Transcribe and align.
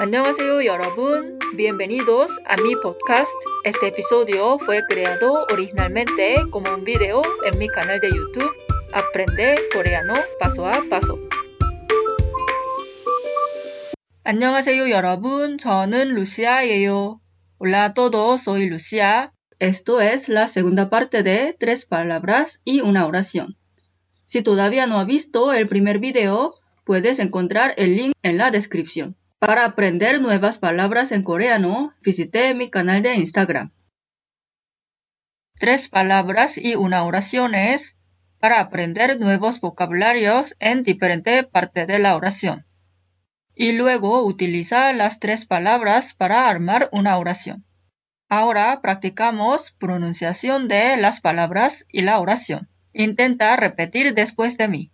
An녕하세요, 0.00 0.64
여러분. 0.64 1.38
Bienvenidos 1.54 2.30
a 2.46 2.56
mi 2.56 2.74
podcast. 2.76 3.32
Este 3.64 3.88
episodio 3.88 4.58
fue 4.58 4.82
creado 4.88 5.46
originalmente 5.52 6.36
como 6.50 6.74
un 6.74 6.82
video 6.84 7.22
en 7.44 7.58
mi 7.58 7.68
canal 7.68 8.00
de 8.00 8.10
YouTube 8.10 8.50
Aprende 8.92 9.56
Coreano 9.72 10.14
Paso 10.40 10.66
a 10.66 10.82
Paso. 10.90 11.16
안녕하세요, 14.24 14.90
여러분. 14.90 15.58
저는 15.58 16.14
루시아예요. 16.14 17.20
Hola 17.58 17.84
a 17.84 17.92
todos, 17.92 18.42
soy 18.42 18.68
Lucia. 18.68 19.32
Esto 19.60 20.00
es 20.00 20.28
la 20.28 20.48
segunda 20.48 20.90
parte 20.90 21.22
de 21.22 21.56
tres 21.58 21.84
palabras 21.86 22.60
y 22.64 22.80
una 22.80 23.06
oración. 23.06 23.56
Si 24.26 24.42
todavía 24.42 24.86
no 24.86 24.98
has 24.98 25.06
visto 25.06 25.52
el 25.52 25.68
primer 25.68 26.00
video, 26.00 26.56
puedes 26.84 27.18
encontrar 27.20 27.74
el 27.76 27.96
link 27.96 28.14
en 28.22 28.38
la 28.38 28.50
descripción. 28.50 29.16
Para 29.39 29.65
aprender 29.65 30.19
nuevas 30.19 30.57
palabras 30.57 31.11
en 31.11 31.21
coreano, 31.21 31.93
visité 32.01 32.55
mi 32.55 32.71
canal 32.71 33.03
de 33.03 33.15
Instagram. 33.15 33.71
Tres 35.59 35.89
palabras 35.89 36.57
y 36.57 36.75
una 36.75 37.03
oración 37.03 37.53
es 37.53 37.97
para 38.39 38.59
aprender 38.59 39.19
nuevos 39.19 39.61
vocabularios 39.61 40.55
en 40.59 40.83
diferente 40.83 41.43
parte 41.43 41.85
de 41.85 41.99
la 41.99 42.15
oración. 42.15 42.65
Y 43.53 43.73
luego 43.73 44.23
utiliza 44.23 44.91
las 44.93 45.19
tres 45.19 45.45
palabras 45.45 46.15
para 46.15 46.49
armar 46.49 46.89
una 46.91 47.17
oración. 47.17 47.63
Ahora 48.29 48.81
practicamos 48.81 49.71
pronunciación 49.71 50.67
de 50.67 50.97
las 50.97 51.21
palabras 51.21 51.85
y 51.89 52.01
la 52.01 52.19
oración. 52.19 52.69
Intenta 52.91 53.55
repetir 53.55 54.15
después 54.15 54.57
de 54.57 54.67
mí. 54.67 54.91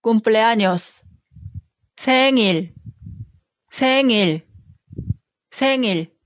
cumpleaños, 0.00 0.99
생일, 2.00 2.74
생일, 3.70 4.48
생일. 5.50 6.16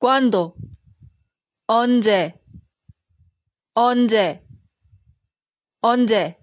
cuándo, 0.00 0.56
언제, 1.68 2.34
언제, 3.74 4.44
언제. 5.82 6.36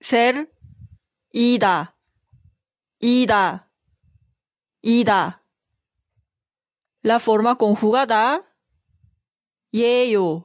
ser, 0.00 0.50
이다, 1.32 1.96
이다, 2.98 3.70
이다. 4.82 5.44
La 7.04 7.16
forma 7.20 7.54
conjugada, 7.54 8.42
예요, 9.72 10.44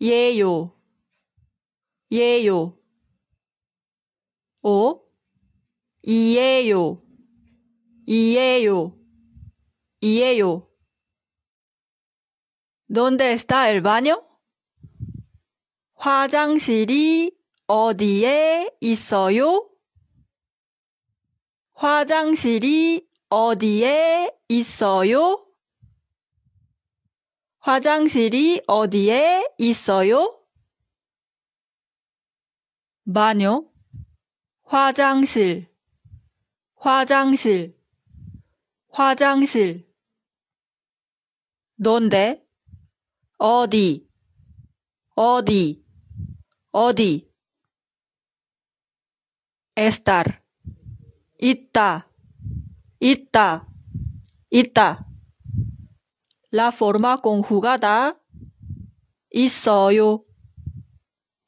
예요, 0.00 0.76
예요. 2.10 2.79
O 4.62 5.00
이에요, 6.02 7.02
이에요, 8.06 8.98
이에요. 10.00 10.68
¿Dónde 12.88 13.32
está 13.32 13.68
el 13.70 13.82
baño? 13.82 14.26
화장실이 15.94 17.36
어디에 17.66 18.70
있어요? 18.80 19.70
화장실이 21.74 23.06
어디에 23.28 24.36
있어요? 24.48 25.46
화장실이 27.60 28.62
어디에 28.66 29.46
있어요? 29.58 30.42
바녀 33.12 33.69
화장실 34.70 35.66
화장실 36.76 37.76
화장실. 38.92 39.88
donde 41.76 42.46
어디? 43.38 44.08
어디? 45.16 45.84
어디? 46.70 47.28
estar 49.76 50.40
있다. 51.40 52.08
있다. 53.00 53.66
있다. 54.50 55.06
La 56.52 56.68
forma 56.68 57.16
conjugada 57.20 58.14
있어요. 59.32 60.24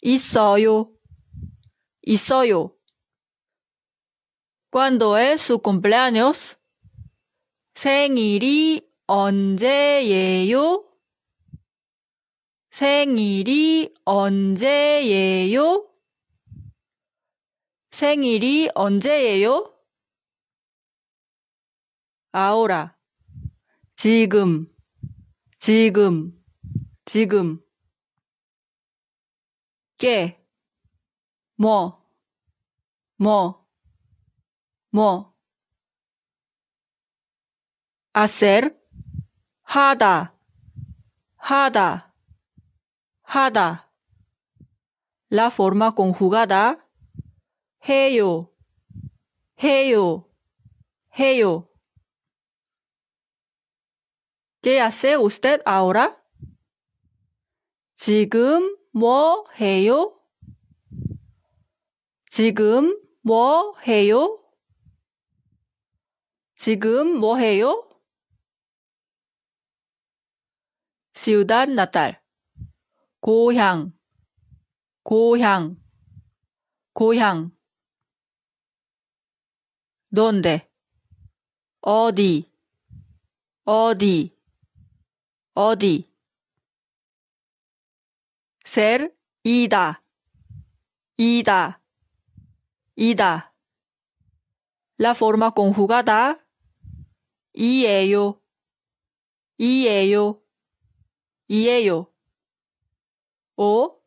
있어요. 0.00 0.91
있어요 2.03 2.81
¿Cuándo 4.72 5.19
es 5.19 5.43
su 5.43 5.59
cumpleaños? 5.59 6.56
생일이 7.75 8.81
언제예요? 9.06 10.83
생일이 12.71 13.93
언제예요? 14.06 15.87
생일이 17.91 18.71
언제예요? 18.75 19.75
ahora 22.33 22.97
지금 23.94 24.75
지금 25.59 26.43
지금 27.04 27.62
qué 29.99 30.43
뭐뭐 31.59 33.62
뭐 34.94 35.32
hacer 38.14 38.78
하다 39.62 40.36
하다 41.36 42.14
하다 43.22 43.91
la 45.30 45.47
forma 45.47 45.92
conjugada 45.97 46.76
해요 47.88 48.53
해요 49.62 50.28
해요 51.19 51.69
¿Qué 54.60 54.78
hace 54.78 55.16
usted 55.16 55.60
ahora? 55.66 56.14
지금 57.94 58.76
뭐 58.92 59.47
해요? 59.59 60.14
지금 62.30 63.00
뭐 63.22 63.74
해요? 63.86 64.41
지금 66.65 67.19
뭐 67.19 67.39
해요? 67.39 67.91
Ciudad 71.12 71.73
natal. 71.73 72.21
고향, 73.19 73.93
고향, 75.03 75.77
고향. 76.95 77.51
¿Dónde? 80.15 80.71
어디, 81.81 82.49
어디, 83.65 84.31
어디. 85.55 86.05
ser, 88.65 89.12
이다, 89.43 90.01
이다, 91.17 91.81
이다. 92.95 93.53
La 95.01 95.11
forma 95.11 95.51
conjugada 95.51 96.41
이에요, 97.55 98.41
이에요, 99.59 100.43
이에요. 101.49 102.13
o 103.57 104.01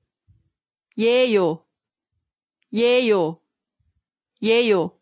예요, 0.97 1.66
예요, 2.74 3.42
예요. 4.42 5.00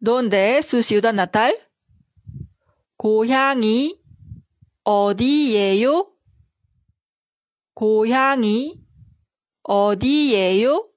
¿Dónde 0.00 0.58
es 0.58 0.66
su 0.66 0.82
ciudad 0.82 1.14
natal? 1.14 1.54
고향이 2.96 4.00
어디예요? 4.84 6.12
고향이 7.74 8.82
어디예요? 9.62 10.88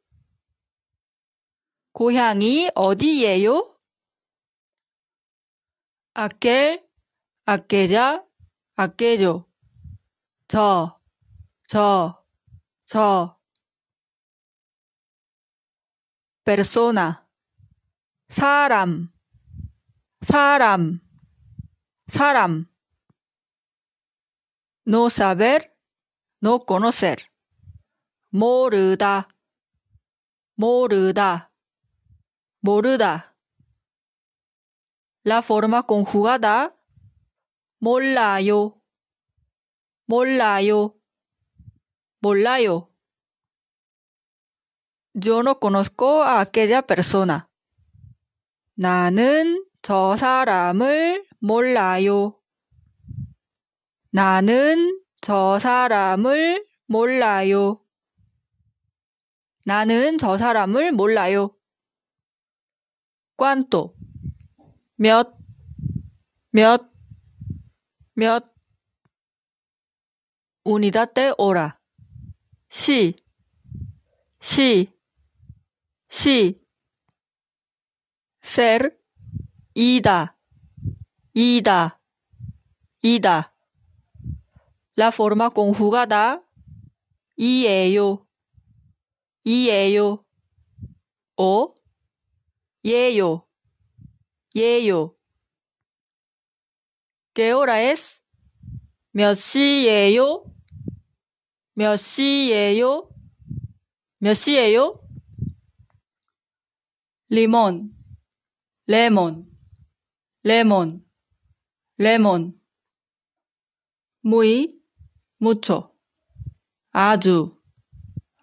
고향이 1.92 2.70
어디예요? 2.74 3.75
Aquel, 6.16 6.82
aquella, 7.46 8.26
aquello. 8.76 9.46
저, 10.48 11.00
저, 11.68 12.26
저. 12.86 13.36
persona, 16.46 17.28
사람, 18.30 19.12
사람, 20.22 21.02
사람. 22.08 22.70
no 24.88 25.10
saber, 25.10 25.74
no 26.42 26.60
conocer. 26.60 27.18
모르다, 28.30 29.28
모르다, 30.56 31.52
모르다. 32.62 33.35
La 35.26 35.42
forma 35.42 35.82
conjugada 35.82 36.76
몰라요, 37.80 38.80
몰라요, 40.06 40.96
몰라요. 42.22 42.92
Yo 45.16 45.42
no 45.42 45.60
conozco 45.60 46.22
a 46.22 46.42
aquella 46.42 46.84
persona. 46.84 47.50
나는 48.76 49.66
저 49.82 50.16
사람을 50.16 51.26
몰라요. 51.40 52.40
나는 54.12 55.02
저 55.22 55.58
사람을 55.58 56.68
몰라요. 56.86 57.80
나는 59.64 60.20
저 60.20 60.38
사람을 60.38 60.92
몰라요. 60.92 61.56
cuánto 63.36 63.96
몇, 64.98 65.38
몇, 66.52 66.90
몇 68.16 68.46
unidad 70.66 71.14
de 71.14 71.34
hora 71.38 71.78
시, 72.70 73.16
시, 74.42 74.92
시 76.10 76.60
ser 78.42 78.98
이다, 79.74 80.38
이다, 81.34 82.00
이다 83.04 83.54
la 84.98 85.08
forma 85.08 85.50
conjugada 85.54 86.42
이에요, 87.38 88.26
이에요 89.44 90.24
o 91.36 91.76
예요, 92.86 93.46
예요. 94.56 95.16
¿Qué 97.34 97.52
hora? 97.52 97.76
몇 99.12 99.34
시예요? 99.34 100.46
몇 101.74 101.98
시예요? 101.98 103.10
몇 104.20 104.34
시예요? 104.34 105.02
리몬, 107.30 107.92
레몬, 108.88 109.50
레몬, 110.44 111.04
레몬. 111.98 112.54
muy, 114.24 114.80
mucho. 115.40 115.92
아주, 116.92 117.62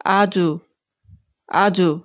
아주, 0.04 0.60
아주. 1.46 2.04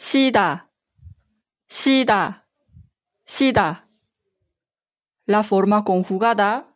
Sida, 0.00 0.70
sida, 1.68 2.48
sida. 3.26 3.86
La 5.26 5.42
forma 5.42 5.84
conjugada, 5.84 6.74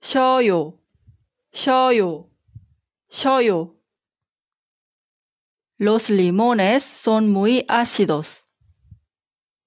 쉬어요, 0.00 0.78
쉬어요, 1.50 2.30
쉬어요. 3.10 3.74
Los 5.80 6.10
limones 6.10 6.84
son 6.84 7.28
muy 7.28 7.64
ácidos. 7.68 8.46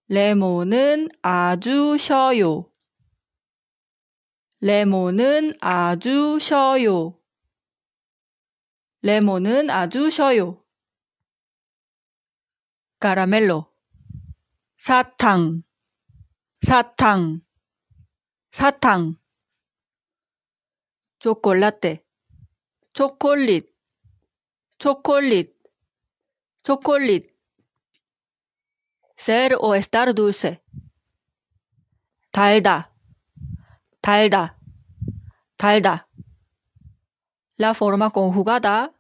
레몬은 0.08 1.10
아주 1.22 1.98
쉬어요. 1.98 2.72
레몬은 4.62 5.56
아주 5.60 6.40
쉬어요. 6.40 7.20
레몬은 9.02 9.70
아주 9.70 10.10
쉬어요. 10.10 10.61
까라멜로. 13.02 13.66
사탕. 14.78 15.64
사탕. 16.62 17.42
사탕. 18.52 19.16
초콜라떼. 21.18 22.06
초콜릿. 22.94 23.76
초콜릿. 24.78 25.58
초콜릿. 26.62 27.32
ser 29.18 29.56
o 29.60 29.76
estar 29.76 30.14
dulce 30.14 30.62
달다. 32.32 32.94
달다. 34.02 34.60
달다. 35.58 36.08
la 37.58 37.72
forma 37.72 38.12
conjugada 38.12 38.94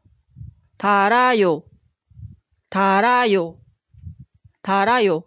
달아요. 0.78 1.64
달아요 2.70 3.61
달아요. 4.62 5.26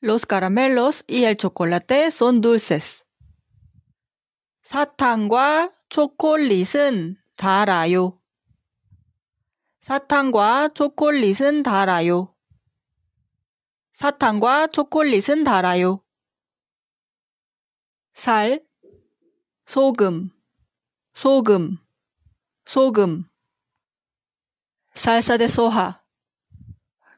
Los 0.00 0.26
caramelos 0.26 1.04
y 1.06 1.24
el 1.24 1.36
chocolate 1.36 2.10
son 2.10 2.40
dulces. 2.40 3.04
사탕과 4.62 5.70
초콜릿은 5.88 7.16
달아요. 7.36 8.20
사탕과 9.80 10.70
초콜릿은 10.74 11.62
달아요. 11.62 12.34
사탕과 13.92 14.68
초콜릿은 14.68 15.44
달아요. 15.44 16.04
살, 18.14 18.64
소금, 19.66 20.30
소금, 21.14 21.78
소금. 22.66 23.32
salsa 24.94 25.38
de 25.38 25.48
soja. 25.48 26.01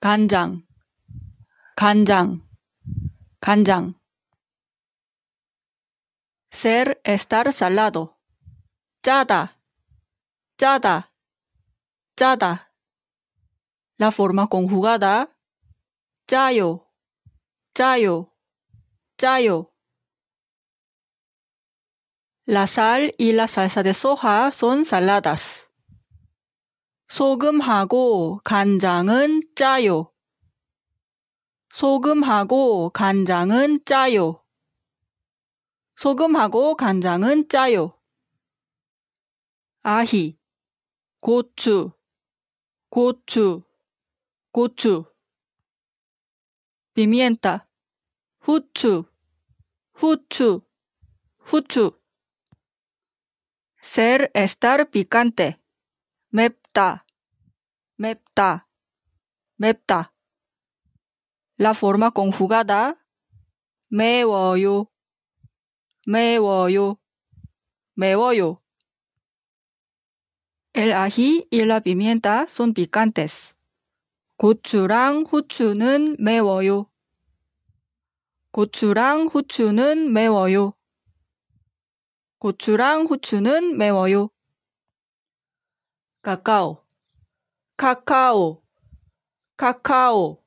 간장, 0.04 0.64
간장, 1.76 2.48
간장. 3.42 4.00
ser 6.52 7.00
estar 7.04 7.52
salado. 7.52 8.18
짜다, 9.02 9.56
짜다, 10.58 11.14
짜다. 12.16 12.74
La 14.00 14.12
forma 14.12 14.48
conjugada. 14.48 15.28
짜요, 16.28 16.86
짜요, 17.74 18.32
짜요. 19.18 19.72
La 22.46 22.68
sal 22.68 23.14
y 23.18 23.32
la 23.34 23.48
salsa 23.48 23.84
de 23.84 23.94
soja 23.94 24.52
son 24.52 24.86
saladas. 24.86 25.70
소금하고 27.09 28.41
간장은 28.45 29.43
짜요. 29.55 30.13
소금하고 31.71 32.91
간장은 32.91 33.85
짜요. 33.85 34.45
소금하고 35.97 36.77
간장은 36.77 37.49
짜요. 37.49 37.99
아히, 39.83 40.39
고추, 41.21 41.93
고추, 42.89 43.63
고추. 44.51 45.05
비미엔타, 46.95 47.69
후추, 48.41 49.05
후추, 49.95 50.63
후추. 51.39 52.05
ser 53.85 54.31
estar 54.35 54.91
picante. 54.91 55.61
맵 56.31 56.64
다, 56.75 57.07
맵다, 57.99 58.67
맵다. 59.59 60.13
La 61.61 61.71
forma 61.71 62.11
conjugada 62.11 62.97
매워요, 63.89 64.91
매워요, 66.05 66.99
매워요. 67.95 68.61
El 70.73 70.93
ají 70.93 71.47
y 71.53 71.61
la 71.61 71.81
pimienta 71.81 72.47
son 72.49 72.75
picantes. 72.75 73.55
고추랑 74.37 75.27
후추는 75.31 76.17
매워요. 76.19 76.91
고추랑 78.51 79.29
후추는 79.29 80.13
매워요. 80.13 80.73
고추랑 82.41 83.07
후추는 83.07 83.79
매워요. 83.79 84.34
카카오, 86.25 86.83
카카오, 87.77 88.63
카카오, 89.59 90.43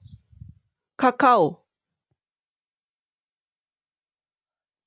카카오. 0.97 1.63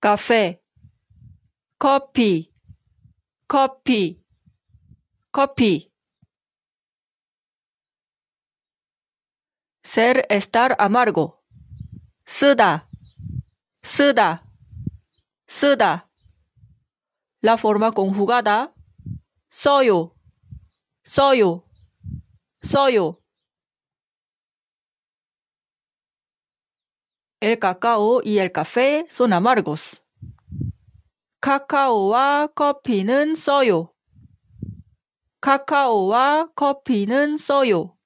카페, 0.01 0.61
커피, 1.79 2.53
커피, 3.47 4.21
커피. 5.31 5.93
ser 9.85 10.27
estar 10.29 10.75
amargo. 10.81 11.41
쓰다, 12.27 12.89
쓰다, 13.83 14.45
쓰다. 15.47 16.11
La 17.43 17.55
forma 17.55 17.93
conjugada 17.93 18.75
써요, 19.51 20.17
써요, 21.11 21.65
써요. 22.63 23.21
Cacao 27.41 28.21
y 28.25 28.39
el 28.39 28.53
café 28.53 29.09
son 29.11 29.33
amargos. 29.33 30.05
카카오와 31.41 32.53
커피는 32.55 33.35
써요. 33.35 33.93
카카오와 35.41 36.53
커피는 36.55 37.39
써요. 37.39 37.99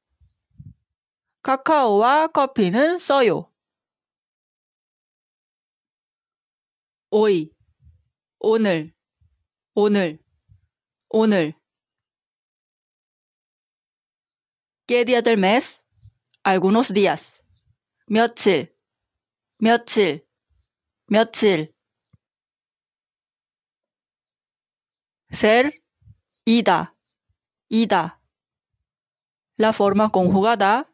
카카오와 1.43 2.29
커피는 2.29 2.99
써요. 2.99 3.53
hoy, 7.13 7.51
오늘, 8.39 8.95
오늘, 9.75 10.19
오늘. 11.11 11.64
¿Qué 14.86 15.06
día 15.06 15.22
del 15.22 15.38
mes? 15.38 15.86
Algunos 16.44 16.94
días. 16.94 17.44
며칠, 18.08 18.76
며칠, 19.60 20.28
며칠. 21.08 21.76
ser, 25.30 25.84
ida, 26.46 26.98
ida. 27.68 28.22
La 29.56 29.74
forma 29.74 30.10
conjugada 30.10 30.92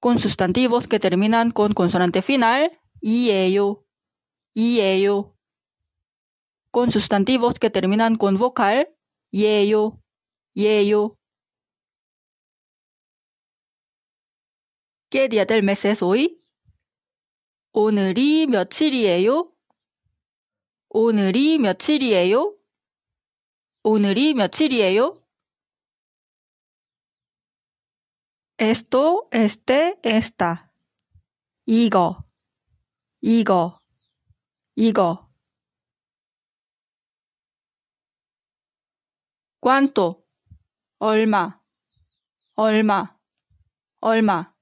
con 0.00 0.18
sustantivos 0.18 0.88
que 0.88 0.98
terminan 0.98 1.50
con 1.50 1.72
consonante 1.72 2.22
final 2.22 2.80
y 3.00 3.30
ello 3.30 3.86
y 4.54 4.80
ello. 4.80 5.36
Con 6.70 6.90
sustantivos 6.90 7.58
que 7.58 7.70
terminan 7.70 8.16
con 8.16 8.36
vocal 8.36 8.94
y 9.30 9.46
ello, 9.46 10.02
y 10.54 10.66
ello. 10.66 11.18
¿Qué 15.13 15.29
día 15.29 15.45
del 15.45 15.61
mes 15.61 15.85
es 15.85 16.01
hoy? 16.01 16.41
오늘이 17.71 18.47
며칠이에요? 18.47 19.53
오늘이 20.89 21.59
며칠이에요? 21.59 22.57
오늘이 23.83 24.33
며칠이에요? 24.33 25.21
esto, 28.57 29.29
este, 29.31 29.99
esta. 30.03 30.71
이거, 31.67 32.23
이거. 33.21 33.79
이거 34.75 35.29
cuánto 39.61 40.25
얼마 40.97 41.61
얼마 42.55 43.15
얼마 44.01 44.52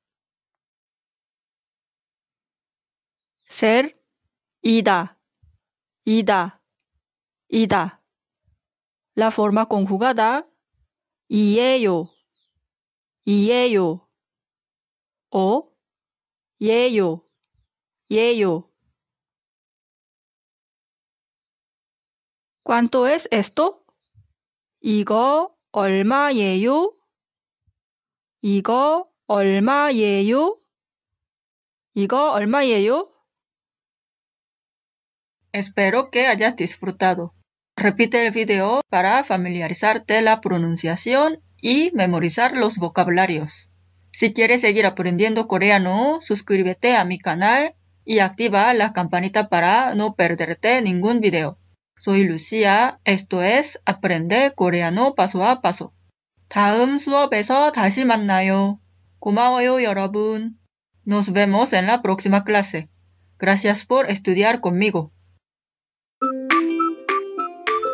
ser 3.50 4.02
ida 4.62 5.20
ida 6.04 6.62
ida 7.48 8.02
la 9.14 9.30
forma 9.30 9.66
conjugada 9.66 10.48
y 11.28 11.58
ello 11.58 12.10
y 13.24 13.50
ello 13.50 14.08
o 15.30 15.72
y 16.58 16.70
ello 16.70 17.28
y 18.08 18.18
ello 18.18 18.72
¿Cuánto 22.66 23.06
es 23.06 23.28
esto? 23.30 23.84
이거 24.80 25.54
얼마예요? 25.70 26.92
이거 28.42 29.08
얼마예요? 29.28 30.56
이거 31.94 32.32
얼마예요? 32.32 33.09
Espero 35.52 36.10
que 36.10 36.26
hayas 36.26 36.54
disfrutado. 36.56 37.34
Repite 37.76 38.26
el 38.26 38.30
video 38.30 38.80
para 38.90 39.24
familiarizarte 39.24 40.20
la 40.20 40.40
pronunciación 40.40 41.40
y 41.60 41.90
memorizar 41.94 42.56
los 42.56 42.76
vocabularios. 42.76 43.70
Si 44.12 44.32
quieres 44.32 44.60
seguir 44.60 44.84
aprendiendo 44.84 45.48
coreano, 45.48 46.18
suscríbete 46.20 46.96
a 46.96 47.04
mi 47.04 47.18
canal 47.18 47.74
y 48.04 48.18
activa 48.18 48.72
la 48.74 48.92
campanita 48.92 49.48
para 49.48 49.94
no 49.94 50.14
perderte 50.14 50.82
ningún 50.82 51.20
video. 51.20 51.58
Soy 51.98 52.24
Lucia. 52.24 53.00
Esto 53.04 53.42
es 53.42 53.80
Aprende 53.86 54.52
Coreano 54.54 55.14
Paso 55.14 55.42
a 55.44 55.62
Paso. 55.62 55.92
다음 56.48 56.98
수업에서 56.98 57.72
다시 57.72 58.04
만나요. 58.04 58.78
고마워요, 59.20 59.82
여러분. 59.82 60.58
Nos 61.06 61.32
vemos 61.32 61.72
en 61.72 61.86
la 61.86 62.02
próxima 62.02 62.44
clase. 62.44 62.88
Gracias 63.38 63.86
por 63.86 64.10
estudiar 64.10 64.60
conmigo. 64.60 65.12